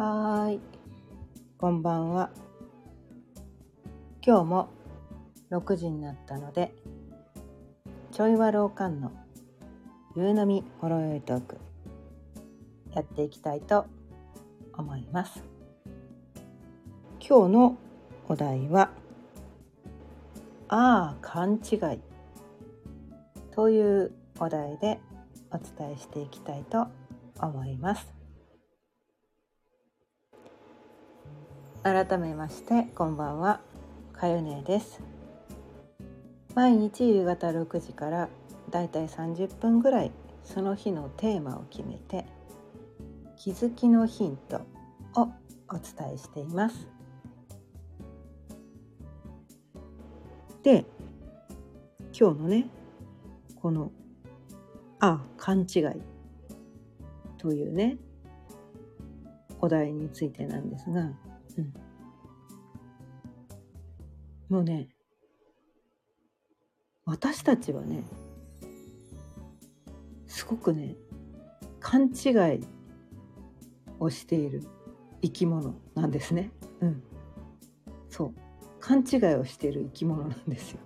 [0.00, 0.60] はい、
[1.58, 2.30] こんばんは。
[4.24, 4.68] 今日も
[5.50, 6.72] 6時になったので、
[8.12, 9.10] ちょいわろうかんの
[10.14, 11.56] 夕飲みほろよいトーク
[12.94, 13.86] やっていきたいと
[14.72, 15.42] 思います。
[17.18, 17.76] 今日の
[18.28, 18.92] お題は、
[20.68, 21.98] ああ、勘違い
[23.50, 25.00] というお題で
[25.50, 26.86] お伝えしていきたいと
[27.40, 28.17] 思います。
[31.88, 33.62] 改めましてこんばんは。
[34.12, 35.00] かゆねです。
[36.54, 38.28] 毎日夕方6時から
[38.68, 40.12] だいたい30分ぐらい
[40.44, 42.26] その日のテーマを決めて
[43.38, 44.56] 気づきのヒント
[45.14, 45.30] を
[45.70, 46.86] お伝えしています。
[50.62, 50.84] で
[52.12, 52.66] 今日のね
[53.56, 53.92] この
[55.00, 55.84] 「あ勘違い」
[57.38, 57.96] というね
[59.62, 61.12] お題についてなんですが
[61.58, 61.74] うん、
[64.48, 64.88] もうね
[67.04, 68.04] 私たちはね
[70.26, 70.94] すごくね
[71.80, 72.60] 勘違い
[73.98, 74.62] をしている
[75.22, 76.52] 生き物なんですね。
[76.80, 77.02] うん、
[78.08, 78.34] そう
[78.78, 80.78] 勘違いをしている生き物なんですよ。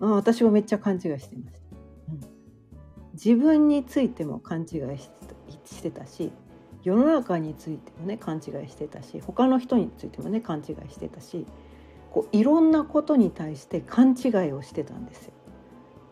[0.00, 1.60] うん、あ私もめっちゃ勘違いしてました。
[2.10, 2.20] うん、
[3.14, 6.30] 自分についても勘違いしてたし
[6.82, 11.46] 世の中についてもね勘違いしてたし他の人についてもね勘違いしてたし
[12.10, 15.32] こういろんなことに対して勘違いをしてたんですよ。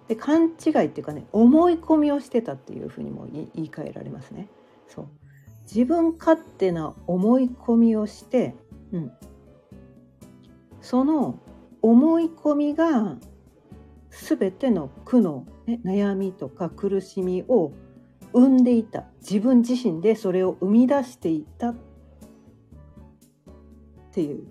[0.09, 4.49] で勘違いっていうかね思い込みをしてたっていうふうにも言い換えられますね。
[4.89, 5.09] そう
[5.65, 8.55] 自分勝手な思い込みをして、
[8.93, 9.13] うん、
[10.81, 11.41] その
[11.83, 13.17] 思い込みが
[14.11, 17.73] 全ての苦悩、ね、悩みとか苦しみを
[18.37, 19.07] 生んでいた。
[19.23, 21.71] 自分自身でそれを生み出していた。
[21.71, 21.75] っ
[24.13, 24.47] ていう。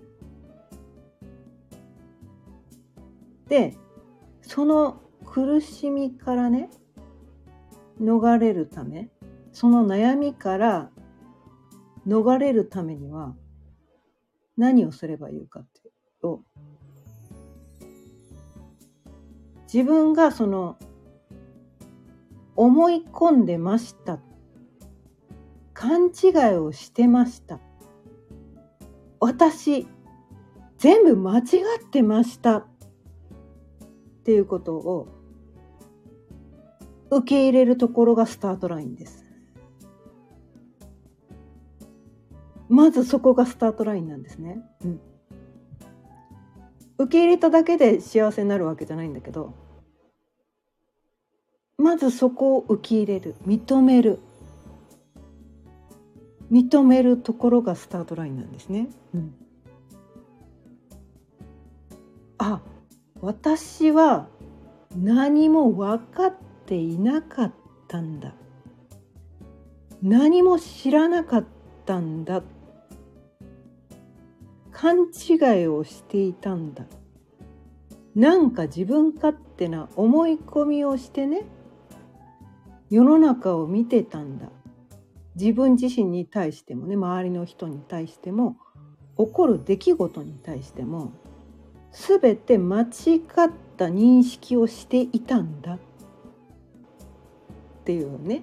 [3.48, 3.76] で
[4.42, 6.68] その苦しみからね
[8.00, 9.08] 逃れるため
[9.52, 10.90] その悩みから
[12.08, 13.36] 逃れるためには
[14.56, 15.92] 何をすればいいかっていう。
[16.20, 16.42] と
[19.72, 20.76] 自分がその
[22.56, 24.18] 思い込んでました。
[25.74, 27.60] 勘違いをしてました。
[29.20, 29.86] 私
[30.78, 31.44] 全部間違っ
[31.90, 32.58] てました。
[32.58, 32.66] っ
[34.24, 35.08] ていうことを
[37.10, 39.26] 受け入れるところがスタートラインです。
[42.68, 45.00] まずそこがスタートラインなんですね、うん、
[46.98, 49.54] 受け入れただけで幸せになるわけじゃないんだけど
[51.78, 53.34] まずそこを受け入れる。
[53.46, 54.20] 認める。
[56.50, 58.88] 認めるところがスタートラインなんですね。
[59.14, 59.34] うん、
[62.38, 62.60] あ
[63.20, 64.28] 私は
[64.96, 66.34] 何も分かっ
[66.66, 67.52] ていなかっ
[67.88, 68.34] たんだ。
[70.02, 71.44] 何も知らなかっ
[71.84, 72.42] たんだ。
[74.70, 76.84] 勘違いをしていたんだ。
[78.14, 81.44] なんか自分勝手な思い込みをしてね
[82.90, 84.48] 世の中を見てたんだ。
[85.34, 88.56] 自分自身に対してもね周りの人に対しても
[89.18, 91.12] 起こる出来事に対しても
[91.92, 92.88] 全て間違っ
[93.76, 95.74] た認識をしていたんだ。
[95.74, 95.78] っ
[97.84, 98.42] ていうね。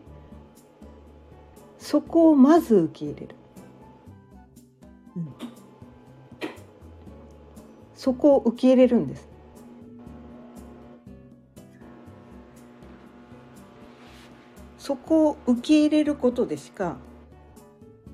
[1.83, 3.35] そこをまず受け入れる、
[5.17, 5.27] うん、
[7.93, 9.27] そこを受け入れるんです。
[14.83, 16.97] そこを受け入れることでしか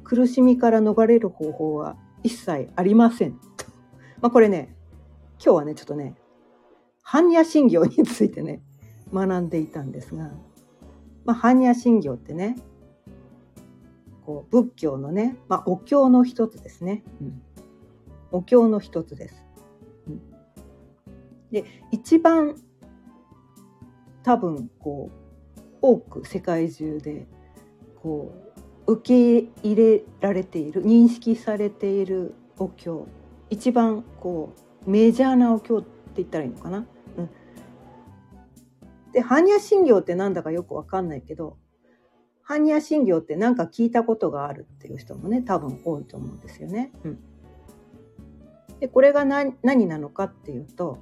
[0.03, 3.39] 苦しみから逃れる方法は一切ありません。
[4.21, 4.75] まあこれね
[5.43, 6.13] 今日はねちょっとね
[7.03, 8.61] 般若心経についてね
[9.11, 10.29] 学んでいたんですが、
[11.25, 12.55] まあ、般若心経ってね
[14.23, 17.41] こう仏教のね、まあ、お経の一つですね、うん、
[18.29, 19.43] お経の一つです。
[20.07, 20.21] うん、
[21.49, 22.55] で一番
[24.21, 25.28] 多分こう
[25.81, 27.27] 多く世界中で
[28.01, 28.33] こ
[28.87, 33.07] う受け入れられている認識されているお経
[33.49, 34.53] 一番こ
[34.85, 36.85] うメジャーなお経って言ったらいいのかな？
[37.17, 37.29] うん、
[39.11, 41.57] で般若心経ってなんだかよくわかんないけど
[42.47, 46.91] 般若心経って何か聞いたことがあるっていう人もね多分多いと思うんですよね。
[47.03, 47.19] うん、
[48.79, 50.97] でこれが何何なのかっていうと、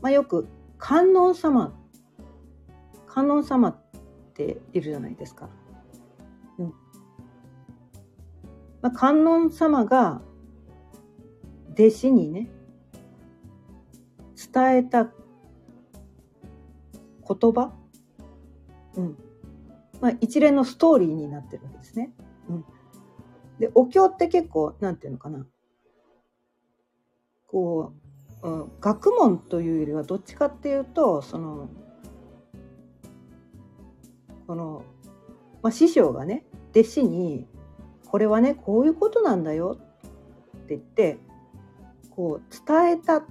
[0.00, 0.46] まあ、よく
[0.78, 1.74] 観音様
[3.14, 3.76] 観音様っ
[4.34, 5.48] ているじゃないですか。
[6.58, 6.74] うん、
[8.82, 10.20] まあ、観音様が
[11.74, 12.50] 弟子にね
[14.52, 15.12] 伝えた言
[17.52, 17.72] 葉、
[18.96, 19.18] うん
[20.00, 22.12] まあ、一連のストーリーになってるわけですね。
[22.48, 22.64] うん、
[23.60, 25.46] でお経って結構なんていうのかな
[27.46, 27.92] こ
[28.42, 31.68] う、うん、学問というよりはどっちかっていうとその
[34.46, 34.84] この、
[35.62, 37.46] まあ、師匠がね弟子に
[38.06, 39.78] 「これはねこういうことなんだよ」
[40.56, 41.18] って言って
[42.10, 43.24] こう伝えたっ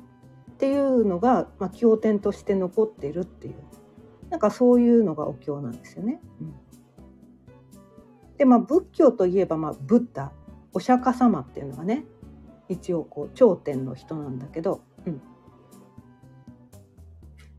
[0.58, 3.56] ていうのが、まあ、経典として残っているっていう
[4.30, 6.20] なんかそういうのがお経なんですよね。
[6.42, 6.56] うん、
[8.38, 10.32] でまあ仏教といえば、まあ、ブッダ
[10.74, 12.06] お釈迦様っていうのがね
[12.68, 15.22] 一応こう頂点の人なんだけど、うん、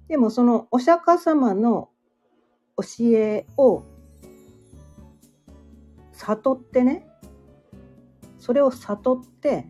[0.09, 1.91] でもそのお釈迦様の
[2.76, 3.85] 教えを
[6.12, 7.06] 悟ってね
[8.38, 9.67] それを悟って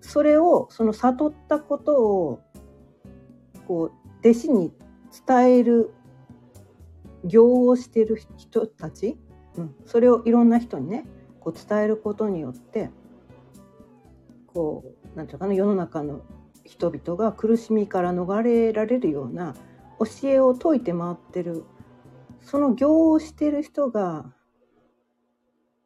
[0.00, 2.40] それをその悟ったことを
[3.66, 4.72] こう弟子に
[5.26, 5.92] 伝える
[7.24, 9.18] 行をしてる人たち、
[9.56, 11.04] うん、それをいろんな人にね
[11.40, 12.90] こう伝えることによって
[14.46, 16.22] こうなんていうかな世の中の
[16.64, 19.54] 人々が苦しみから逃れられるような
[19.98, 21.64] 教えを説いて回ってる。
[22.40, 24.32] その行をしてる人が、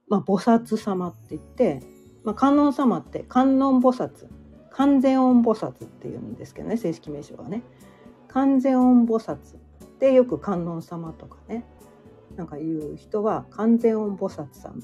[0.08, 1.80] まあ、菩薩様って言って、
[2.22, 4.28] まあ、観音様って観音菩薩
[4.70, 7.62] 完全音菩薩っていうんですけどね正式名称はね。
[8.28, 9.38] 完全音菩薩
[9.98, 11.64] でよく観音様とかね
[12.36, 14.78] なんか言う人は完全音菩薩様っ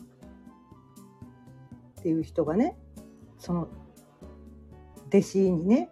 [2.03, 2.77] ていう人がね
[3.39, 3.69] その
[5.09, 5.91] 弟子にね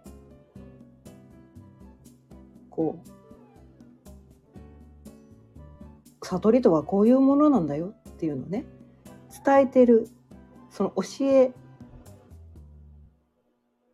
[2.69, 3.14] こう
[6.25, 8.65] 悟りとはこういうものなんだよっていうのね
[9.45, 10.09] 伝えてる。
[10.69, 11.53] その教え。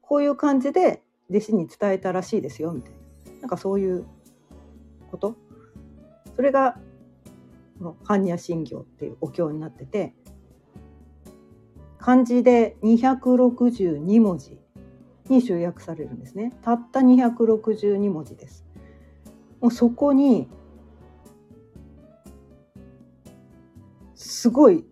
[0.01, 3.41] こういう感じで弟子に伝えたらしいですよみたいな。
[3.41, 4.05] なんかそういう
[5.09, 5.35] こと。
[6.35, 6.77] それが
[7.77, 10.13] この般若心経っていうお経になってて
[11.97, 14.59] 漢字で262文字
[15.29, 16.53] に集約されるんですね。
[16.61, 18.65] たった262文字です。
[19.59, 20.49] もうそこに
[24.41, 24.83] すごい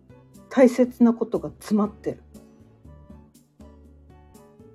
[0.48, 2.22] 大切なことが詰まってる。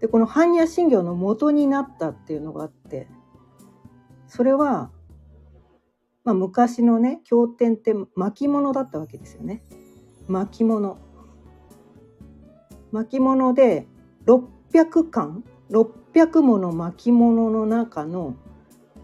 [0.01, 3.07] でこの般若心経の元になったっていうのがあって
[4.27, 4.91] それは、
[6.25, 9.63] まあ、昔のね経典って巻物だったわけですよね。
[10.27, 10.97] 巻物。
[12.91, 13.87] 巻物で
[14.25, 18.35] 600巻600もの巻物の中の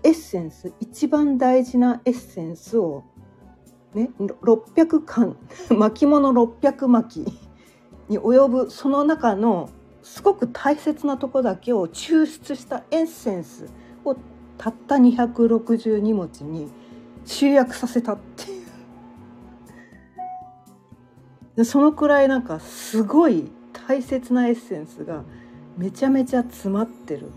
[0.04, 3.06] エッセンス一番大事なエッセンスを
[3.94, 5.36] ね、600巻。
[5.78, 7.26] 巻物600巻。
[8.10, 9.70] に及ぶその中の
[10.04, 13.68] すごく大切なとこだけを抽出したエッセンス
[14.04, 14.16] を
[14.58, 16.70] たった262文字に
[17.26, 18.58] 集約させたってい
[21.58, 21.66] う。
[21.66, 23.52] そのくらいなんかすごい
[23.88, 25.24] 大切なエッセンスが
[25.78, 27.30] めちゃめちゃ詰まってる。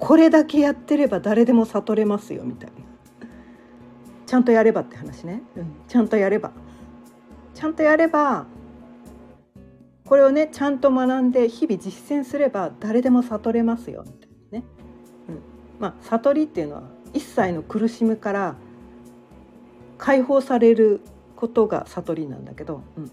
[0.00, 2.87] これだけやってれば誰でも悟れますよみたいな。
[4.28, 6.52] ちゃんとやればって話ね、うん、ちゃんとやれば。
[7.54, 8.46] ちゃんとやれば
[10.04, 14.64] これをねちゃんと学んで日々実践すれば誰でも悟れますよみたいなね、
[15.28, 15.42] うん、
[15.80, 16.82] まあ悟りっていうのは
[17.14, 18.54] 一切の苦しみから
[19.96, 21.00] 解放される
[21.34, 23.10] ことが悟りなんだけど、うん、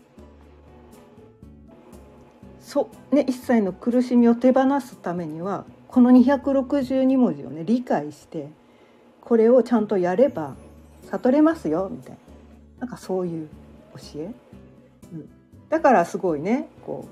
[2.59, 8.49] そうね一切の苦しみを手放すためにはこの262文字をね理解して
[9.21, 10.55] これをちゃんとやれば
[11.11, 12.17] 悟れますよみたいな。
[12.81, 13.49] なんかそういう
[13.95, 14.33] 教え、
[15.13, 15.29] うん、
[15.69, 17.07] だからすごいねこ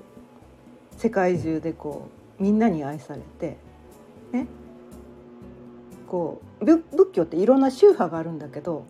[0.96, 2.08] う世界中でこ
[2.38, 3.56] うみんなに愛されて
[4.32, 4.46] ね。
[6.06, 6.82] こう仏
[7.12, 8.86] 教っていろんな宗派があるんだけど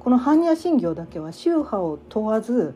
[0.00, 2.74] この般若心経だけは宗派を問わず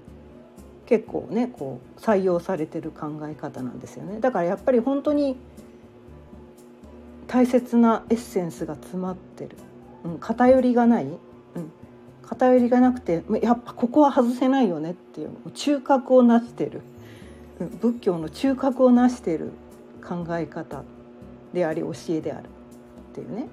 [0.87, 4.21] 結構ねこう採用されてる考え方なんですよね。
[4.21, 5.37] だからやっぱり本当に
[7.29, 9.57] 大切なエッセンスが詰まってる、
[10.05, 11.07] うん、偏りがない
[12.31, 16.83] 偏りがなくてやっぱここは外せないよねっていう中核をなしてる。
[17.59, 19.51] 仏教の中核をなしてる
[20.03, 20.83] 考え方
[21.53, 23.49] であり教えであるっていうね。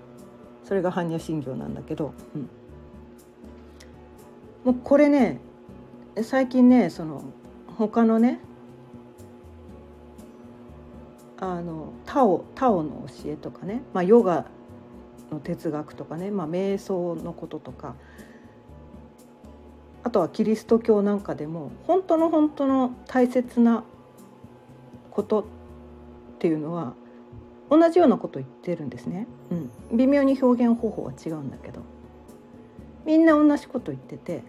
[0.64, 2.50] それが般若心経なんだけど、うん、
[4.64, 5.40] もうこれね
[6.22, 7.24] 最近ねその
[7.78, 8.40] 他のね
[11.40, 14.46] あのタオタオの教えとかね、まあ、ヨガ
[15.32, 17.96] の哲学とかね、まあ、瞑想のこととか
[20.08, 23.84] あとはキリスト教なんかでも本当の本当の大切な
[25.12, 25.46] ことっ
[26.40, 26.94] ていうのは
[27.70, 29.56] 同じようなこと言ってるんですね、う
[29.94, 31.82] ん、微妙に表現方法は違うんだけど。
[33.04, 34.44] みんな同じこと言ってて。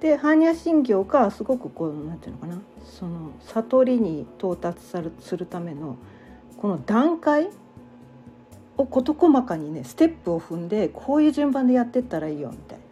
[0.00, 2.60] で般若心経がすごくこうなんていうのかな。
[2.82, 4.80] その悟りに到達
[5.20, 5.94] するための
[6.56, 7.48] この段階
[8.76, 12.89] を事細かにねステップを踏んでこういう順番でやってったらいいよみたいな。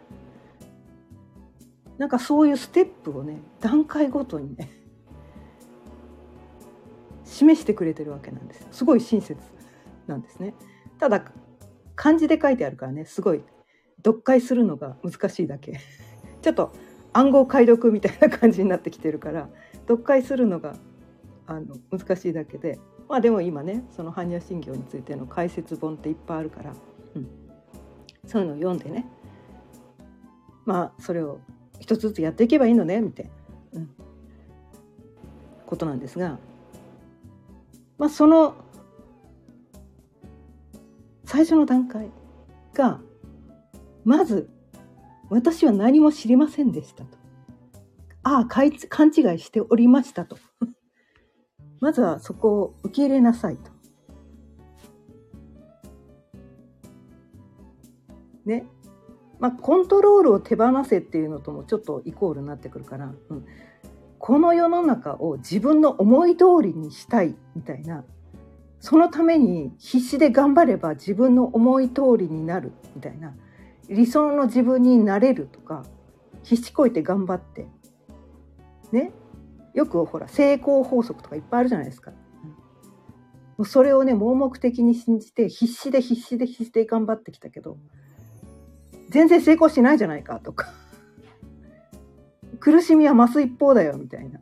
[1.99, 4.71] なんかそういうステップをね段階ごとにね
[7.25, 9.39] 示してくれてるわけなんですすごい親切
[10.07, 10.55] なんですね。
[10.97, 11.23] ただ
[11.95, 13.43] 漢字で書いてあるからねすごい
[13.97, 15.79] 読解するのが難しいだけ。
[16.41, 16.73] ちょっと
[17.11, 19.49] 暗号解読みたいな感じになってきてるから
[19.87, 20.75] 読解するのが
[21.45, 22.79] あの難しいだけで。
[23.09, 26.73] まあでも今ねその般若心経についての解説本っていっぱいあるから、
[27.15, 27.27] うん、
[28.27, 29.07] そういうのを読んでね
[30.65, 31.39] まあそれを
[31.79, 33.31] 一つずつやっていけばいいのねみたいな、
[33.73, 33.89] うん、
[35.65, 36.37] ことなんですが
[37.97, 38.55] まあその
[41.25, 42.09] 最初の段階
[42.73, 42.99] が
[44.03, 44.49] まず
[45.29, 47.17] 私は何も知りませんでしたと。
[48.23, 50.37] ああ、勘違いしておりましたと。
[51.79, 53.71] まずはそこを受け入れなさいと。
[58.45, 58.65] ね。
[59.39, 63.45] まあ、コントロールを手放せっていうのともちょっとイコールになってくるから、うん、
[64.17, 68.03] この世の中を自分の思い通りにしたいみたいな
[68.81, 73.33] そのために必死で頑張れば自分の思い通りになるみたいな
[73.89, 75.83] 理想の自分になれるとか
[76.43, 77.67] 必死こいて頑張って
[78.91, 79.11] ね。
[79.73, 82.11] よくほら成功法則とかいっぱいあるじゃないですか。
[83.65, 87.77] それをね盲目的に信じて必死で必死で必死で頑張ってきたけど
[89.09, 90.73] 全然成功しないじゃないかとか
[92.59, 94.39] 苦しみは増す一方だよみたいな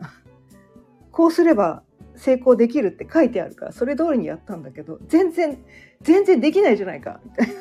[1.12, 1.83] こうすれば
[2.15, 5.63] 成功できるって書いてあるからそれ通りにやったんだけど全然
[6.01, 7.53] 全然できないじゃないかみたいな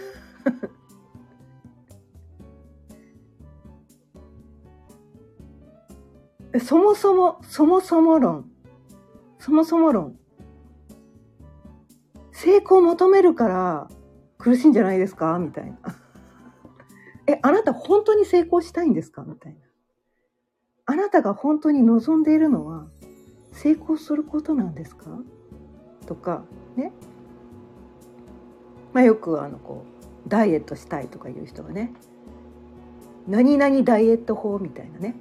[6.58, 8.50] そもそも、そもそも論。
[9.38, 10.16] そもそも論。
[12.32, 13.90] 成功を求めるから
[14.38, 15.38] 苦しいんじゃないですか？
[15.38, 15.76] みたいな。
[17.26, 19.25] え、あなた本当に成功したいんですか？
[19.26, 19.59] みたいな。
[20.87, 22.87] あなたが本当に望んでいるのは
[23.52, 25.18] 成功することなんですか？
[26.06, 26.45] とか、
[26.76, 26.92] ね。
[28.92, 29.85] まあよくあのこ
[30.26, 31.92] う、ダイエットしたいとかいう人がね、
[33.26, 35.16] 何々ダイエット法みたいなね。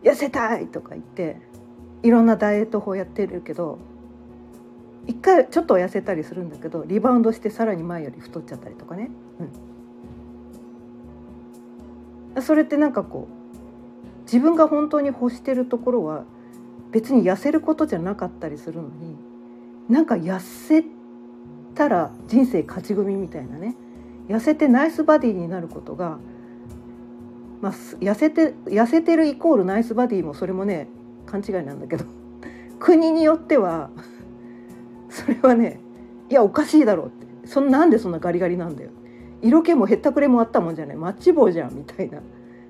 [0.00, 1.40] 痩せたいとか言って
[2.04, 3.80] いろんなダイエット法やってるけど
[5.08, 9.50] 一回ちょっと痩せたりするんだけどリバウンドしてさらに前より太っちゃったりとかね、うん、
[12.42, 16.24] それってなんかこう自分が本当に欲してるところは
[16.90, 19.16] 別に痩せることじゃなかったりするのに
[19.88, 20.84] なんか痩せ
[21.74, 23.74] たら人生勝ち組みたいなね
[24.28, 26.18] 痩せてナイスバディになることが
[27.60, 30.86] まあ、痩せて痩せてるイコールナイスバディもそれもね
[31.26, 32.04] 勘違いなんだけど
[32.78, 33.90] 国によっては
[35.08, 35.80] それはね
[36.30, 37.28] いやおかしいだろうって。
[37.48, 38.90] そんなんでそんなガリガリなんだよ
[39.42, 40.96] 色気もへったくれもあったもんじゃない。
[40.96, 42.20] マッチ棒じゃんみたいな、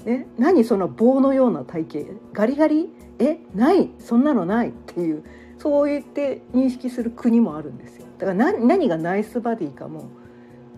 [0.04, 2.12] ね、何その棒のような体型。
[2.32, 2.90] ガリガリ？
[3.18, 3.90] えない。
[3.98, 5.24] そんなのないっていう。
[5.58, 8.06] そう言って認識する国もあるんですよ。
[8.18, 10.08] だから何がナイスバディかも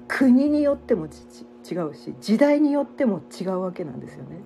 [0.08, 4.40] 国によっても違うし時代によっても違うわけなんですよね。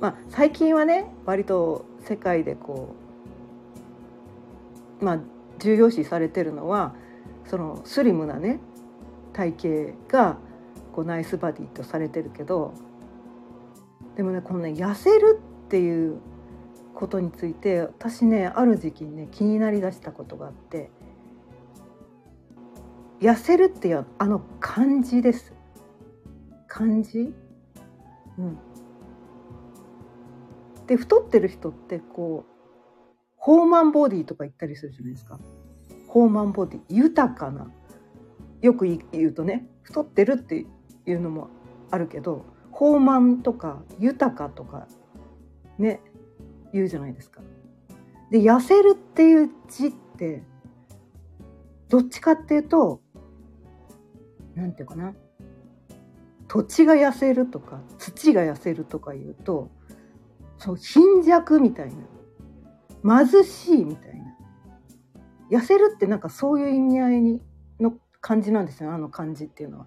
[0.00, 2.94] まあ、最近はね割と世界でこ
[5.00, 5.18] うまあ
[5.58, 6.94] 重要視されてるのは
[7.46, 8.60] そのスリムなね
[9.34, 9.52] 体
[10.08, 10.38] 型が
[10.94, 12.72] こうナイスバディとされてるけど
[14.16, 16.20] でもねこのね痩せるっていう
[16.94, 20.90] ことについて私ねある時期にね気になりだしたことがあって
[23.20, 25.52] 痩せるっていうあの漢字です。
[26.66, 27.32] 感じ、
[28.38, 28.58] うん、
[30.88, 32.52] で太ってる人ってこう
[33.36, 35.38] ホーマンボディとか言ったりするじゃないですか。
[36.08, 37.70] ホーマンボディ豊かな
[38.64, 40.64] よく言うとね太ってるって
[41.06, 41.50] いうのも
[41.90, 44.88] あるけど豊満とか豊かとか
[45.78, 46.00] ね
[46.72, 47.42] 言うじゃないですか。
[48.30, 50.42] で痩せるっていう字って
[51.90, 53.02] どっちかっていうと
[54.54, 55.14] 何て言うかな
[56.48, 59.68] 土地が痩せるとか土が痩せるとか言うと
[60.56, 61.92] そう貧弱みたい
[63.04, 64.18] な貧しいみたい
[65.50, 67.42] な痩せるってなんかそういう意味合いに
[68.24, 69.86] 感じなんですよあの漢字っていうのは。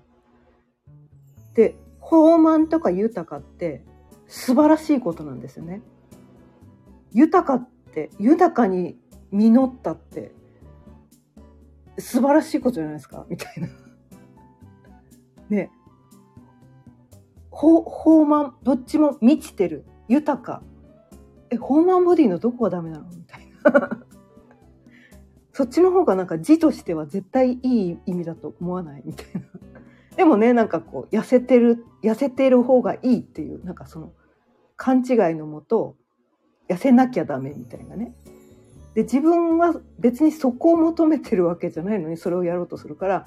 [1.55, 3.83] で豊満とか豊かって
[4.27, 5.81] 素晴らしいことなんですよね。
[7.13, 8.95] 豊かって豊かに
[9.31, 10.31] 実ったって
[11.97, 13.69] 素晴らしいことじゃないですかみたいな。
[15.49, 15.71] ね。
[17.49, 20.61] ほ、豊満、どっちも満ちてる、豊か。
[21.49, 23.09] え、豊満ボディのどこがダメなの？
[23.09, 24.05] みたいな。
[25.57, 29.41] そっちの方がなんか字としては絶対いい意味だと思わないみたいな。
[30.15, 34.13] でもね、なんかこう、痩せてる、痩せてる方がいいっていう、なんかその、
[34.75, 35.95] 勘違いのもと、
[36.69, 38.13] 痩せなきゃダメみたいなね。
[38.93, 43.25] で、自分は別にそこを求めてるわけじゃないのに、それをやろうとするから、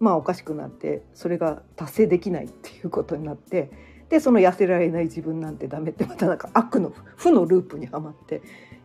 [0.00, 3.70] まあおかしくなって、それが達成できないっていうことになって、
[4.08, 8.42] で、その痩せられない自分なんてダメって、またなんか悪の、負のループにはまって、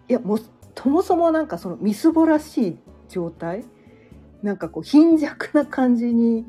[0.08, 0.38] いや、もう、
[0.75, 2.77] そもそもなんかそのみすぼらしい
[3.08, 3.63] 状態
[4.42, 6.46] なんかこう貧弱な感じに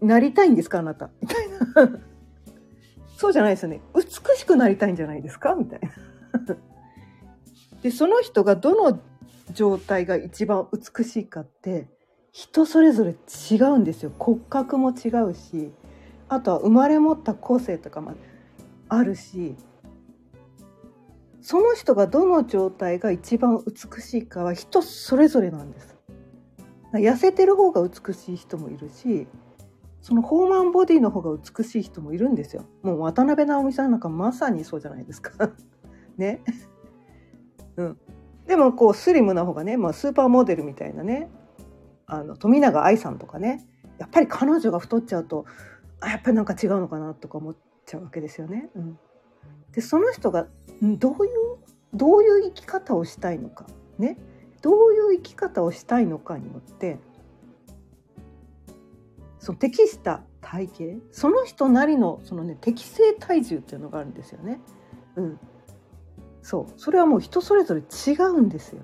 [0.00, 1.10] なりたいんですかあなた。
[1.20, 1.98] みたいな。
[3.18, 3.82] そうじゃないですよね。
[3.94, 4.02] 美
[4.38, 5.54] しくなりたいんじゃないですか？
[5.54, 6.56] みたいな。
[7.82, 8.98] でその人がどの
[9.52, 11.88] 状態が一番美しいかって
[12.32, 13.14] 人それぞれ
[13.50, 14.12] 違うんですよ。
[14.18, 15.72] 骨格も違うし
[16.28, 18.14] あとは生まれ持った個性とかも
[18.88, 19.54] あるし
[21.48, 25.96] その人がどの状態が一番美しいかは人それぞれなんです。
[26.92, 29.26] 痩せてる方が美しい人もいるし
[30.02, 32.66] そのホーマンボディの方が美しい人もいるんですよ。
[32.82, 35.50] もう渡辺直美さんなんかまさにそうじゃないですか。
[36.18, 36.42] ね。
[37.78, 37.98] うん。
[38.46, 41.30] でもこうスリムな方がね、まあ、スーパーモデルみたいなね
[42.04, 43.66] あの富永愛さんとかね
[43.98, 45.46] やっぱり彼女が太っちゃうと
[46.00, 48.68] あやっぱりなんか違うのかなとか思っちゃうわけですよね。
[48.74, 48.98] うん、
[49.78, 50.48] でその人が
[50.82, 51.30] どういう
[51.94, 53.64] どういう生き方をしたいのか
[53.96, 54.18] ね
[54.60, 56.98] どういう生き方をしたいのかによって
[59.38, 64.60] その適した体型その人なりのその、ね、適正体重っていうのがあるんですよね。
[65.14, 65.40] うん、
[66.42, 68.82] そうそれはもう人それぞれ違うんですよ。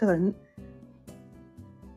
[0.00, 0.18] だから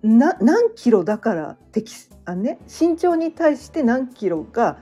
[0.04, 1.92] な何キロだから適
[2.26, 4.78] あ、ね、身長に対して何キロが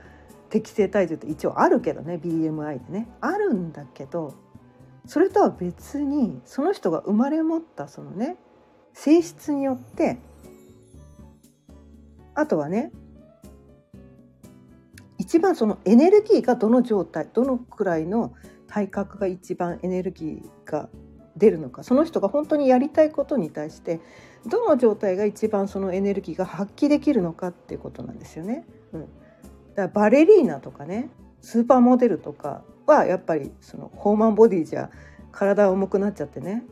[0.50, 4.34] 適正体重って一応あるけどね BMI でねあるんだけど
[5.06, 8.36] それとは別にその人が生まれ持ったそのね
[8.92, 10.18] 性質によって
[12.34, 12.92] あとはね
[15.18, 18.34] 一番そのエネルギーがどの状態どのくらいの
[18.66, 20.88] 体格が一番エネルギーが
[21.36, 24.00] 出るのかその人が本当にやりたいことに対して
[24.46, 28.66] どの状態が一番そのエネルギーが発揮できるのかっていうことなんですよね。
[28.92, 29.08] うん、
[29.74, 34.90] だバレリーナとかねスーパーモデルとかはやっぱりそのホーマンボディじゃ
[35.32, 36.64] 体重くなっちゃってね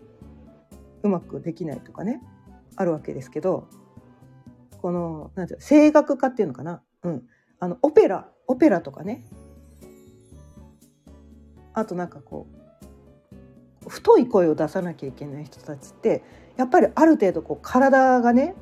[1.03, 2.21] うまくできないとかね
[2.77, 3.69] あるわけですけど
[4.83, 7.23] このなんていう声楽家っていうのかな、うん、
[7.61, 9.25] あのオペラオペラとかね。
[11.75, 12.49] あとなんかこ
[13.87, 16.25] う太い声を出さなきゃいけない人たちって
[16.57, 18.57] やっぱりある程度こう体がね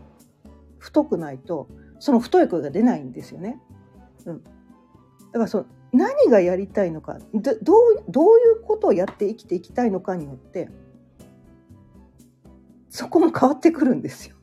[0.79, 1.69] 太くないと
[1.99, 3.59] その太い声が出ないんですよね。
[4.27, 4.51] うん、だ
[5.33, 10.69] からその何がやりたいのかどどうどういうことをやって生きていきたいのかによって
[12.91, 14.37] そこも変わってくるんですよ。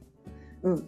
[0.64, 0.88] うん、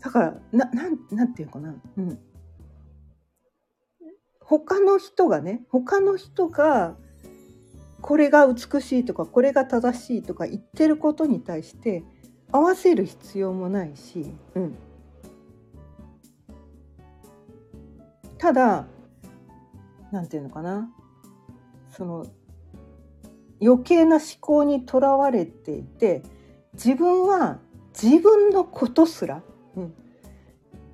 [0.00, 2.18] だからななんなんていうかな、うん、
[4.40, 6.96] 他の人がね他の人が
[8.00, 12.04] これが美しいとかこれが正しいとか言ってることに対して
[12.52, 14.76] 合わせる必要もないし、うん、
[18.38, 18.86] ただ
[20.12, 20.90] なんていうのかな。
[21.90, 22.26] その
[23.60, 26.22] 余計な思考にとらわれていて
[26.74, 27.58] 自分は
[28.00, 29.42] 自分のことすら、
[29.76, 29.94] うん、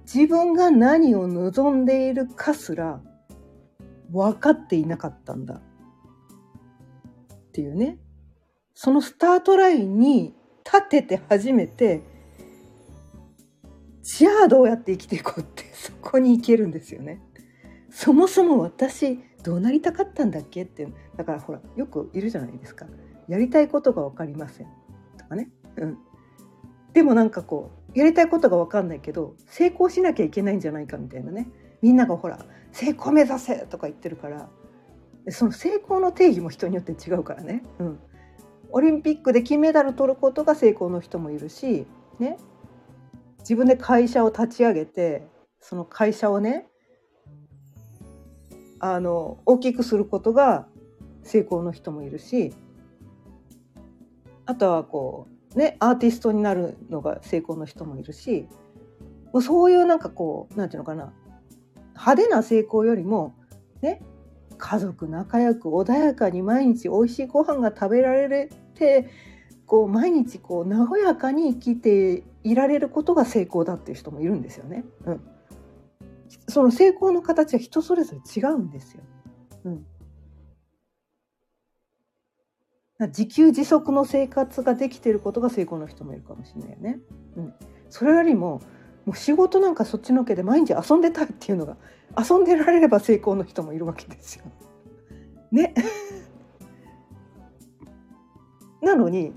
[0.02, 3.00] 自分が何を望んでいるかすら
[4.12, 5.54] 分かっていなかったんだ。
[5.54, 5.60] っ
[7.52, 7.98] ていうね。
[8.74, 12.02] そのスタートラインに立てて初めて
[14.02, 17.20] じゃあどうやって生きていこうって そこに行けるんですよね。
[17.90, 22.86] そもそも私どうなりたかったんだっけってだからほらよくいるじゃないですか。
[23.28, 24.66] やりたいことが分かりません。
[25.18, 25.98] とかね、うん、
[26.92, 31.48] でもなんかこうやりたいことが分かんないけど成功しなきゃいけないんじゃないかみたいなね。
[31.82, 34.48] みんながほら成功目指せとか言ってるから
[35.28, 37.98] その成功の定義も人によって違うからね、うん、
[38.72, 41.86] オリンピックで金メダル取ることが成功の人もいるし、
[42.18, 42.38] ね、
[43.40, 45.26] 自分で会社を立ち上げて
[45.60, 46.66] その会社をね
[48.80, 50.66] あの大きくすることが
[51.22, 52.52] 成功の人もいるし
[54.46, 58.48] あとはこうねアーティストになるのが成功の人もいるし
[59.32, 61.12] もうそういうなんかこうなんていうのかな
[61.90, 63.34] 派手な成功よりも
[63.82, 64.02] ね
[64.58, 68.28] 家族仲良く穏やかに毎日美味しいご飯が食べられ
[68.72, 69.08] って
[69.66, 74.84] こう毎日こう和やかに生きていられることが成功だっていう人もいるんですよね。
[75.06, 75.20] うん、
[76.48, 79.02] その成功の形は人それぞれ違うんですよ。
[79.64, 79.86] うん、
[83.08, 87.00] 自給自足の生活ができていることが成功の人もいるかもしれないよね。
[87.36, 87.54] うん、
[87.90, 88.60] それよりも
[89.04, 91.76] もう仕事なんかそっちのけで毎日遊んでたいっていうのが
[92.18, 94.44] 遊んでられれば成功の人もいるわけですよ。
[95.50, 95.74] ね。
[98.82, 99.32] なのに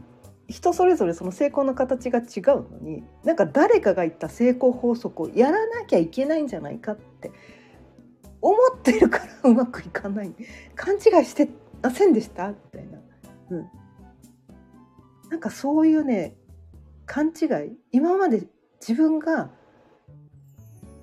[0.47, 7.31] 人それぞれその成功の形が違うのになんか誰かが言った成功法則をやらなきゃいけないんじゃないかって
[8.41, 10.33] 思ってるからうまくいかない。
[10.75, 11.49] 勘違いして
[11.81, 12.99] ませんでしたみたいな、
[13.49, 13.69] うん、
[15.29, 16.35] なんかそういうね
[17.05, 17.77] 勘違い。
[17.91, 18.47] 今まで
[18.79, 19.49] 自分が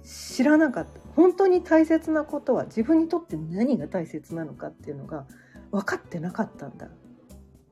[0.05, 1.01] 知らなかった。
[1.17, 5.27] 本当に大切なことは自分にとって何が大切なのかっていうのが
[5.71, 6.89] 分かってなかったんだ。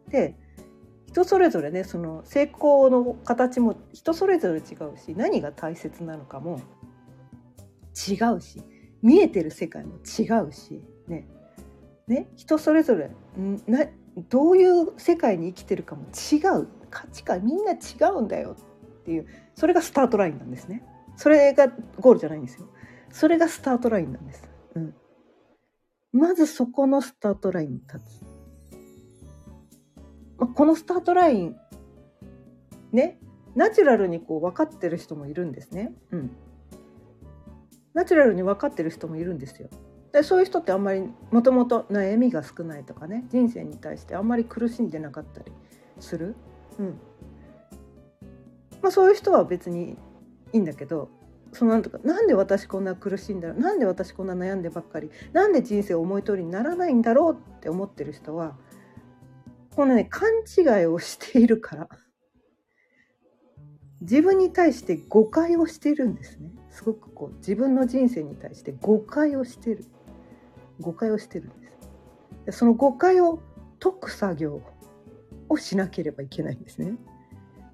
[0.08, 0.36] で
[1.10, 6.60] 人それぞれねその成功の形も人それぞれ違うし何が大切なのかも
[8.08, 8.62] 違うし
[9.02, 11.26] 見えてる世界も違うしね。
[12.06, 13.10] ね人それぞれ
[13.66, 13.86] な
[14.28, 16.68] どういう世界に生きてるかも違う。
[16.90, 17.76] 価値観みんな違
[18.16, 18.56] うんだよ
[19.00, 20.84] っていうそれがスタートラインなんですね。
[21.16, 21.68] それが
[21.98, 22.66] ゴールじゃないんですよ。
[23.12, 24.94] それがスタートラインなんです、うん、
[26.12, 28.29] まずそこのスタートラインに立つ。
[30.40, 31.56] まあ、このスタートライン
[32.92, 33.18] ね
[33.54, 35.92] ナチュラルにこう分かってる人もいるんですね。
[36.12, 36.30] うん、
[37.94, 39.68] ナチュラルに分かってる人もいるんですよ。
[40.12, 45.52] でそういう人ってあんまりもともと悩みが少ないとかね人生に対してあんまり苦しんでなかったり
[46.00, 46.34] する。
[46.78, 46.98] うん
[48.82, 49.98] まあ、そういう人は別に
[50.52, 51.10] いいんだけど
[51.52, 58.56] そのなんとかなんで私こんな苦しいんだろうなんで私こんな悩んでばっかりなんで人生思い通りにならないんだろうって思ってる人は
[59.74, 61.88] このね、勘違いをしているから、
[64.00, 66.50] 自分に対して誤解をしているんですね。
[66.70, 69.84] すごくこう、自分の人生に対して誤解をしてる。
[70.80, 71.70] 誤解をしてるんです。
[72.46, 73.38] でその誤解を
[73.78, 74.62] 解く作業
[75.48, 76.94] をしなければいけないんですね。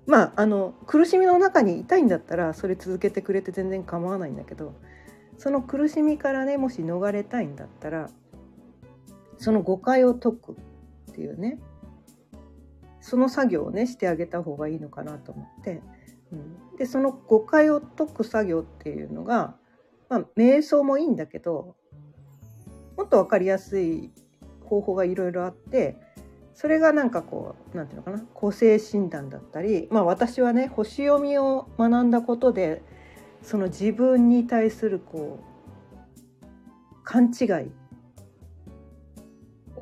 [0.06, 4.72] まあ、あの苦しみの中にいたいんだったらそれ続けてくれて全然構わないんだけど
[5.36, 8.08] その苦しみからねもし逃れたいんだったら
[9.36, 10.52] その誤解を解く
[11.10, 11.58] っていうね
[13.06, 15.80] その作業をねしてあげた方がいいのかなと思って、
[16.32, 16.36] う
[16.74, 19.54] ん、でその誤解を解く作業っていうのが、
[20.08, 21.76] まあ、瞑想もいいんだけど
[22.96, 24.10] もっと分かりやすい
[24.64, 25.96] 方法がいろいろあって
[26.52, 32.82] それがなんかこう何て言うのかな個性診断だったりまあ私はね星読みを学んだことで
[33.40, 35.38] その自分に対するこ
[36.02, 37.70] う勘違い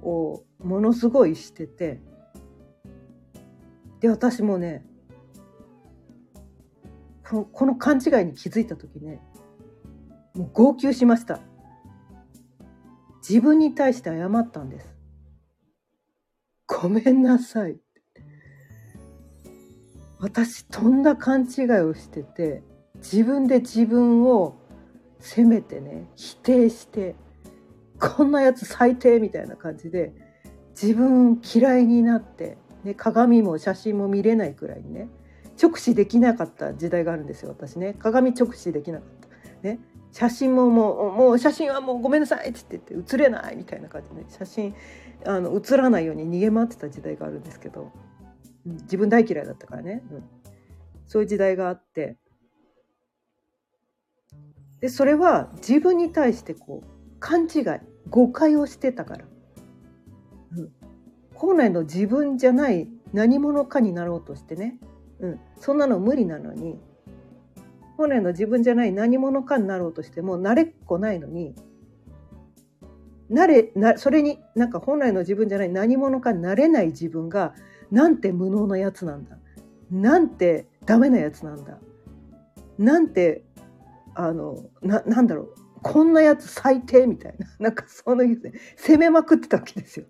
[0.02, 2.02] をものすごいしてて
[4.04, 4.84] で私もね
[7.22, 9.18] この勘違いに気づいた時ね
[10.34, 11.40] もう号泣しました。
[13.26, 14.94] 自分に対して謝ったんです。
[16.66, 17.78] ごめんなさい。
[20.18, 22.62] 私とんだ勘違いをしてて
[22.96, 24.58] 自分で自分を
[25.18, 27.16] 責めてね否定して
[27.98, 30.12] こんなやつ最低みたいな感じで
[30.78, 35.08] 自分嫌いになってね、鏡も写真も見れないくらいにね
[35.60, 37.94] 直視できなかった時代があるんですよ私ね。
[37.98, 39.08] 鏡直視できなかっ
[39.62, 39.68] た。
[39.68, 39.78] ね。
[40.12, 44.74] 写真ももうもう写真はもうごめんなさいって言って写れないみたいな感じで、ね、写真
[45.26, 47.90] あの写らないように逃げ回ってた時代があるんですけど、
[48.66, 50.24] うん、自分大嫌いだったからね、うん、
[51.06, 52.16] そういう時代があって。
[54.80, 57.64] でそれは自分に対してこう勘違い
[58.10, 59.24] 誤解をしてたから、
[61.34, 64.78] 本来の自分じゃない何者かになろうとしてね、
[65.20, 66.78] うん、そんなの無理なのに
[67.96, 71.54] 本来の自分じゃない何者かになろうとしても慣れっこないのに
[73.28, 77.54] なれなそれになんか本来の自分じゃない何者かになれない自分が
[77.90, 79.38] なんて無能なやつなんだ。
[79.90, 81.78] なんてダメなやつなんだ。
[82.78, 83.44] なんて
[84.14, 85.54] あのななんだろう。
[85.82, 87.46] こんなやつ最低みたいな。
[87.58, 88.24] なんかその
[88.76, 90.06] 責めまくってたわけですよ。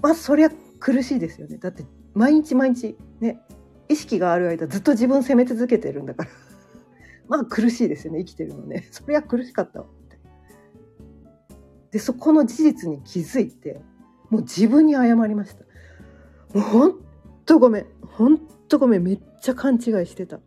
[0.00, 1.58] まあそりゃ苦しいですよね。
[1.58, 3.40] だって毎日毎日ね
[3.88, 6.30] 意識がある間ずっと自分責め続けてるんだから。
[7.28, 8.86] まあ苦しいですよね生きてるのね。
[8.92, 9.86] そりゃ苦しかったわ。
[9.86, 10.18] って
[11.92, 13.80] でそこの事実に気づいて
[14.30, 15.64] もう自分に謝りました。
[16.58, 17.00] もうほん
[17.44, 17.86] とごめん。
[18.02, 19.02] ほんとごめん。
[19.02, 20.40] めっちゃ勘違いしてた。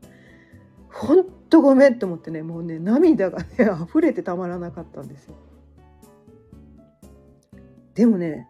[0.92, 3.48] ほんとごめんと思ってねもうね涙がね
[3.84, 5.36] 溢れてたまらなかったんですよ。
[7.96, 8.48] でもね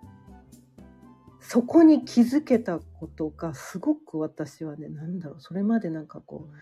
[1.51, 6.55] そこに気づけたことがすごく私はね何だろうそれまでなんかこう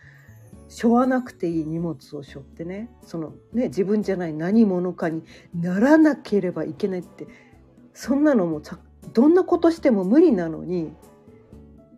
[0.70, 5.24] 背負わなくていい荷物を背負ってねそのね自分じゃない何者かに
[5.54, 7.28] ならなければいけないって
[7.94, 8.62] そんなのも
[9.12, 10.94] どんなことしても無理なのに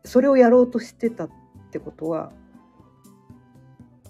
[0.04, 1.30] それをやろうとしてたっ
[1.72, 2.32] てことは、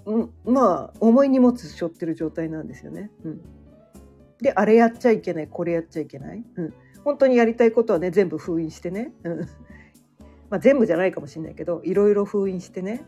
[0.05, 3.11] うん、まあ重い荷物背負ってる状態なんですよね。
[3.25, 3.41] うん、
[4.41, 6.45] であれやっちゃいけないこれやっちゃいけない。
[6.55, 9.39] うん本当にやりたいことはね全部封印してね、うん。
[10.49, 13.05] まあ、全部じゃないかもしれないけどいろいろ封印してね。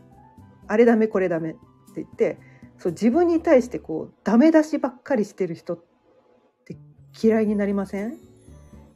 [0.68, 1.58] あれダメこれダメって
[1.96, 2.38] 言って
[2.78, 5.84] そう自分に対してこうダメ出しばっかりしてる人っ
[6.64, 6.76] て
[7.22, 8.16] 嫌いになりません？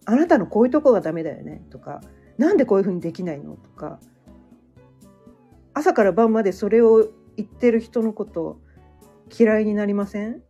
[0.04, 1.62] あなたのこういうとこがダメだよね？
[1.70, 2.00] とか
[2.38, 3.56] なんでこういうふうにできないの？
[3.56, 4.00] とか。
[5.74, 8.60] 朝から晩までそれを言ってる人のこと
[9.38, 10.42] 嫌いになりません？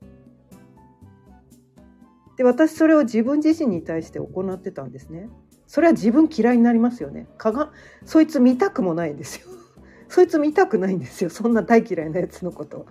[2.37, 5.29] で私それを自分自身に対して行ってたんですね。
[5.66, 7.27] それは自分嫌いになりますよね。
[7.38, 7.72] かが
[8.05, 9.49] そいつ見たくもないんですよ。
[10.09, 11.31] そいつ見たくないんですよ。
[11.31, 12.87] そんな大嫌いなやつのことは。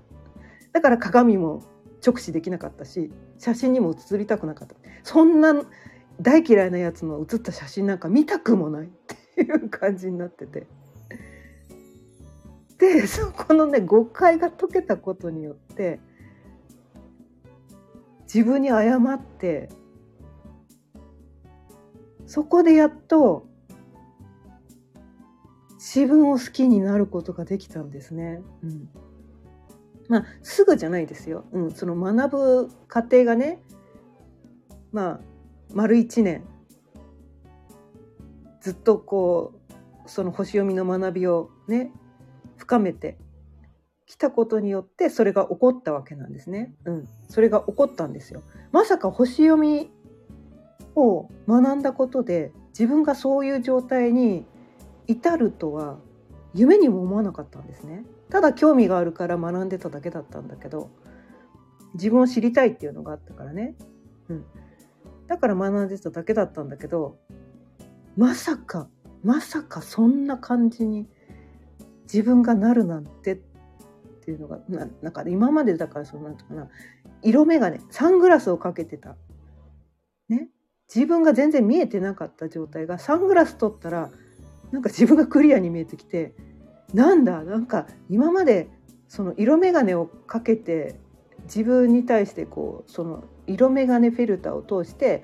[0.73, 1.63] だから鏡も
[2.05, 4.75] 直視できなかったし写真にも写りたくなかった。
[5.03, 5.63] そんな
[6.19, 8.89] 大嫌いなやつの写った写真なんか見たくもないっ
[9.35, 10.67] ていう感じになってて。
[12.77, 15.99] でそこのね誤解が解けたことによって
[18.35, 19.69] 自分に謝って
[22.25, 23.47] そこでやっと
[25.75, 28.41] 自分を好きになることができたんですね。
[28.61, 28.89] うん、
[30.09, 31.45] まあすぐじゃないですよ。
[31.53, 33.61] うん、その学ぶ過程がね
[34.91, 35.19] まあ
[35.73, 36.43] 丸一年
[38.59, 39.53] ずっとこ
[40.05, 41.89] うその星読みの学びをね
[42.57, 43.17] 深めて
[44.05, 46.73] 来たことによってそれが起こったわけなんですね。
[46.85, 48.43] うん、それが起こったんですよ。
[48.71, 49.91] まさか星読み
[50.95, 54.45] を学んだことで自分がそういう状態に
[55.07, 55.97] 至るとは
[56.53, 58.05] 夢にも思わなかったんですね。
[58.29, 60.89] ただ興味があるから学んでただけだったんだけど
[61.93, 63.75] 自分を知りたいっていうのがあったからね。
[64.29, 64.45] うん、
[65.27, 67.17] だから学んでただけだったんだけど
[68.15, 68.87] まさか
[69.23, 71.07] まさかそんな感じに
[72.03, 73.54] 自分がなるなんてって
[74.25, 76.67] ていうのがななんか今までだからそのなんとかな
[77.21, 79.15] 色眼鏡サングラスをかけてた、
[80.29, 80.49] ね、
[80.93, 84.11] 自分が全然見えてなかった状態がサングラス取ったら
[84.71, 86.33] なんか自分がクリアに見えてきて
[86.93, 88.69] なんだなんか今まで
[89.07, 90.99] その色眼鏡をかけて
[91.43, 95.23] 自分に対してこうその色眼鏡フィルターを通して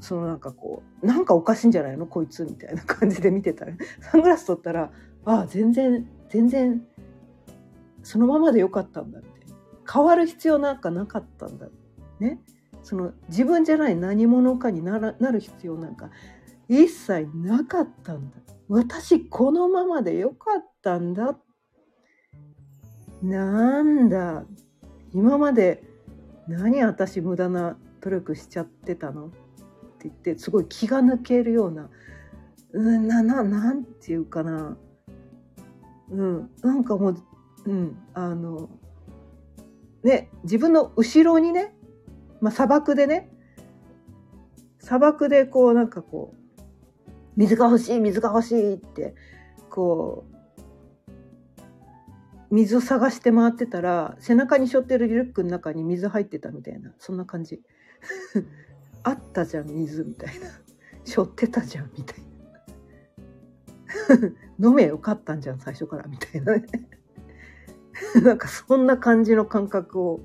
[0.00, 2.06] そのなんかこうなんかおかしいんじゃないの？
[2.06, 4.90] こいつみたいな感じで見てたらサングラス取ったら
[5.24, 6.82] ああ全然全然
[8.04, 9.28] そのままでよかったんだって。
[9.92, 11.66] 変わる必要なんかなかったんだ
[12.20, 12.40] ね。
[12.82, 16.10] その自分じゃない何者かにならなる必要なんか
[16.68, 18.36] 一切なかったんだ。
[18.68, 21.36] 私このままでよかったんだ。
[23.22, 24.44] なんだ。
[25.12, 25.82] 今まで
[26.46, 29.26] 何私無駄な努力しちゃってたの？
[29.26, 29.36] って
[30.04, 31.88] 言ってすごい気が抜けるような
[32.72, 34.76] うんなななんていうかな。
[36.10, 36.50] うん。
[36.62, 37.16] なんかもう
[37.66, 38.68] うん、あの
[40.02, 41.74] ね自分の後ろにね、
[42.40, 43.30] まあ、砂漠でね
[44.78, 46.60] 砂漠でこうなんかこう
[47.36, 49.14] 水が欲しい水が欲しいって
[49.70, 50.34] こう
[52.54, 57.60] 水を探して回ってたら背中に背負ってるリュックの中に水入ってたみたいなそんな感じ。
[59.02, 60.46] あったじゃん水みたいな。
[61.04, 62.18] 背負ってたじゃんみたい
[64.58, 64.68] な。
[64.68, 66.64] 飲めよかったんじゃん最初からみたいなね。
[68.22, 70.20] なんかそんな感じの感覚を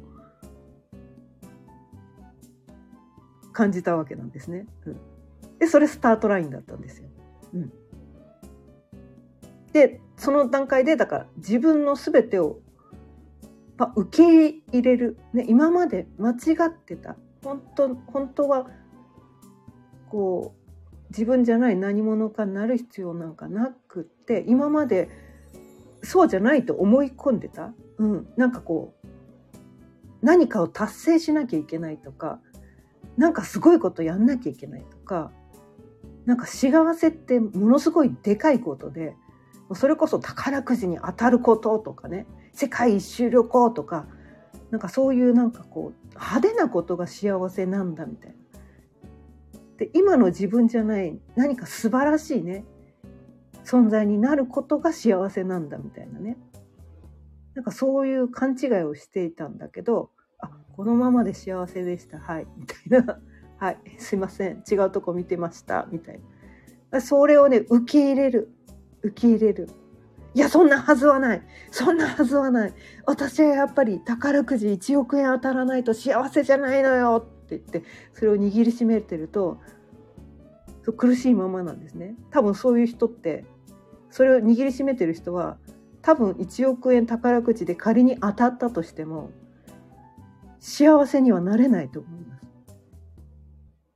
[3.51, 4.65] 感じたわけなんですね。
[4.85, 4.97] うん、
[5.59, 7.09] でそれスタートラインだったんですよ。
[7.53, 7.73] うん、
[9.73, 12.59] でその段階でだから自分の全てを
[13.77, 16.35] ま受け入れる、ね、今まで間違
[16.67, 17.15] ってた。
[17.43, 18.69] 本当本当は
[20.09, 20.59] こう
[21.09, 25.09] 自分じゃない何者かになる必要なんかなくって今まで
[26.09, 29.07] そうじゃないと思い込んでた、うん、なんかこう
[30.23, 32.39] 何かを達成しなきゃいけないとか
[33.15, 35.31] なんかすごいことやんなきゃいけないとか
[36.25, 39.15] なんか幸せってものすごいでかいことで
[39.75, 44.07] それこそ宝くじに当たることとかね世界一周旅行とか
[44.71, 48.35] なんかそういうなんかこう派手なことが幸せなんだみたいな。
[49.77, 52.65] で今の自分じゃない何か素晴らしいね
[53.69, 56.37] 存在になることが幸せなんだみたいなね
[57.59, 62.17] なんかそういう勘違いをしていたんだけど、あ、このままで幸せでした。
[62.17, 62.47] はい。
[62.57, 63.19] みたいな。
[63.57, 63.77] はい。
[63.97, 64.63] すいません。
[64.71, 65.85] 違うとこ見てました。
[65.91, 66.21] みたい
[66.91, 67.01] な。
[67.01, 68.53] それをね、受け入れる。
[69.01, 69.67] 受け入れる。
[70.33, 71.41] いや、そんなはずはない。
[71.69, 72.73] そんなはずはない。
[73.05, 79.59] 私はやっぱり宝くじ1億円当たらないと幸せじゃないのよって言って、それを握りしめてると、
[80.95, 82.15] 苦しいままなんですね。
[82.31, 83.43] 多分そういう人って、
[84.09, 85.57] それを握りしめてる人は、
[86.01, 89.31] 多分1億円宝くじで仮に当たったとしても、
[90.59, 92.43] 幸せにはなれないと思います。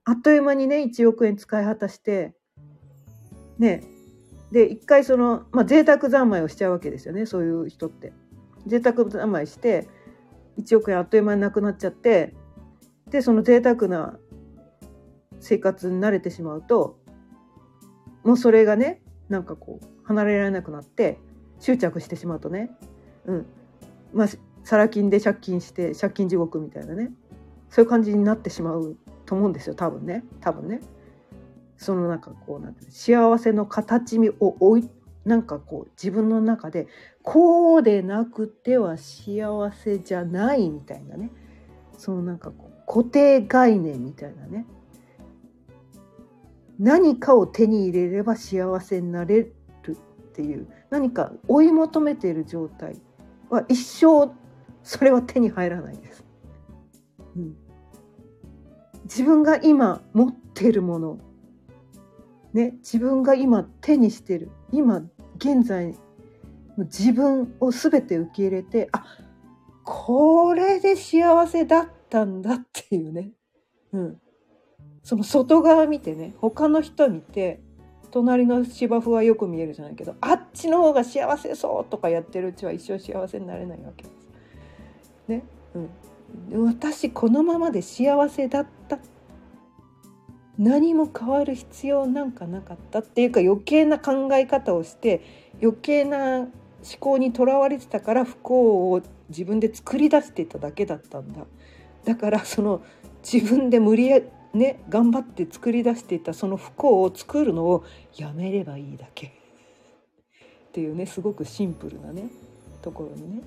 [0.06, 2.34] あっという間にね、1億円使い果たして、
[3.58, 3.84] ね、
[4.54, 8.14] で一回その、まあ、贅沢三昧をしちゃうわけですよねそういう人って。
[8.68, 9.90] 贅沢三昧して
[10.62, 12.34] 1億円あっという間になくなっちゃって
[13.10, 14.18] でその贅沢な
[15.40, 16.98] 生活に慣れてしまうと
[18.24, 21.20] もうそれがねなんかこう離れられなくなって
[21.60, 22.72] 執着してしまうとね、
[23.26, 23.46] うん。
[24.14, 24.28] まあ、
[24.64, 27.12] サラ金で借金して借金地獄みたいなね。
[27.70, 29.76] そういう感じになってしまうと思うんですよ。
[29.76, 30.24] 多分ね。
[30.42, 30.82] 多分ね。
[31.78, 34.90] そのなんかこうなんて幸せの形を置い
[35.26, 36.88] なんかこう自分の中で
[37.22, 41.32] こうでなくては幸せじゃないみたいなね。
[41.98, 44.66] そのなんかこう固定概念みたいなね。
[46.80, 49.56] 何かを手に入れれば幸せになれる。
[50.34, 53.00] っていう何か追い求めている状態
[53.52, 54.34] は一生
[54.82, 56.26] それは手に入らないです。
[57.36, 57.56] うん、
[59.04, 61.20] 自分が今持っているもの。
[62.52, 64.50] ね、自分が今手にしてる。
[64.72, 65.04] 今
[65.38, 65.92] 現在
[66.78, 69.06] の自分を全て受け入れてあ
[69.84, 73.32] これで幸せだったんだっていうね、
[73.92, 74.18] うん、
[75.04, 77.62] その外側見てね他の人見て
[78.14, 84.14] 隣の芝生はよく見えるじゃないけどあっちの方が幸せそうとかやってるうちは一生幸せになれないわけです。
[85.28, 85.44] ね。
[86.52, 89.00] うん、私このままで幸せだった。
[90.60, 95.22] 何も変わる必要なんかなかったっていうか余計な考え方をして
[95.60, 96.50] 余計な思
[97.00, 101.48] 考にとらわれてたから不幸を自分で作り出してただけだったんだ。
[102.06, 102.84] だからその
[103.24, 104.22] 自分で無理や
[104.54, 107.84] ね頑張って作り出していたその不幸を作るのを
[108.16, 109.28] やめればいいだけ。
[109.28, 109.32] っ
[110.74, 112.30] ていうねすごくシンプルなね
[112.82, 113.44] ところにね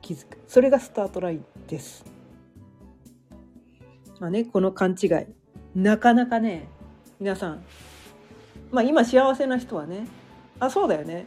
[0.00, 0.38] 気づく。
[0.46, 2.04] それがスタートラインです。
[4.20, 5.10] まあねこの勘違い。
[5.74, 6.68] なかなかね
[7.18, 7.62] 皆さん。
[8.70, 10.06] まあ今幸せな人はね
[10.60, 11.26] あそうだよね。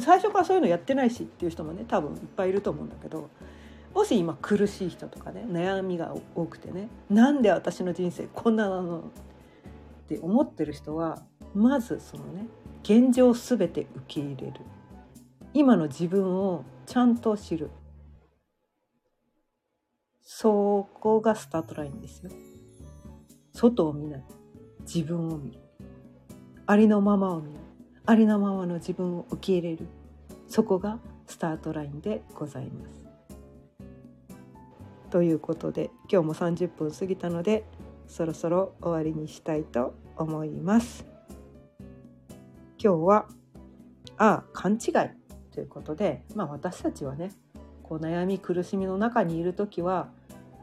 [0.00, 3.30] 最初からそういうのやってないしっていう人もね多分いっぱいいると思うんだけど
[3.94, 9.02] もし今苦しい人とかね悩みが多くてねなんで私の人生こんななのっ
[10.08, 11.22] て思ってる人は
[11.54, 12.46] まずそのね
[12.82, 14.54] 現状すべて受け入れる。
[15.54, 17.70] 今の自分をちゃんと知る。
[20.22, 22.30] そこがスタートラインですよ。
[23.52, 24.24] 外を見ない。
[24.80, 25.60] 自分を見る。
[26.66, 27.58] ありのままを見る
[28.06, 29.86] ありのままの自分を受け入れる。
[30.48, 33.01] そこがスタートラインでございます。
[35.12, 37.66] ということで今日も30分過ぎたので
[38.08, 41.04] そろそろ終わりにしたいと思います。
[42.82, 43.26] 今日は
[44.16, 44.92] ああ勘違い。
[45.52, 47.30] ということで、まあ、私たちはね
[47.82, 50.08] こう悩み苦しみの中にいる時は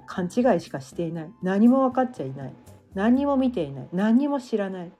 [0.07, 1.31] 勘違いしかしていない。
[1.43, 2.53] 何も分かっちゃいない。
[2.95, 3.89] 何も見ていない。
[3.93, 4.91] 何も知らない。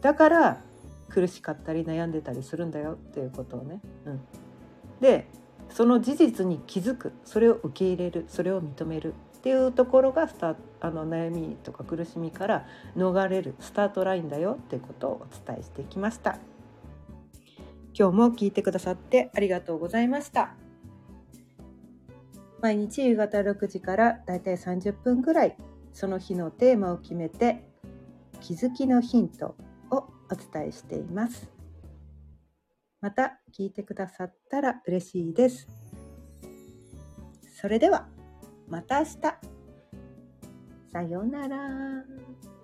[0.00, 0.60] だから
[1.08, 2.94] 苦しかったり悩んでたりするんだよ。
[2.94, 4.20] っていうことをね、うん、
[5.00, 5.28] で
[5.76, 16.38] その事実に気づくそれを受け入れるそれを認めるっていうところがスタあの悩みとか苦しみから逃れるスタートラインだよっていうことをお伝えしてきました。
[17.92, 20.54] 今日も聞いてくださってありがとうございました。
[22.62, 25.58] 毎日夕方6時からだいたい30分ぐらい
[25.92, 27.68] その日のテーマを決めて
[28.40, 29.54] 気づきのヒント
[29.90, 31.55] をお伝えしています。
[33.06, 35.68] また聞いてくださったら嬉しいです
[37.60, 38.08] それでは
[38.66, 39.10] また明日
[40.90, 42.55] さようなら。